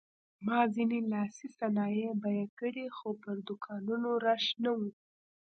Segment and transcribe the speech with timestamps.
[0.45, 4.79] ما ځینې لاسي صنایع بیه کړې خو پر دوکانونو رش نه و.